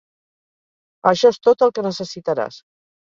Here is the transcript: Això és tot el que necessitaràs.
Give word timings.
Això 1.11 1.31
és 1.35 1.39
tot 1.49 1.67
el 1.67 1.75
que 1.77 1.85
necessitaràs. 1.89 2.59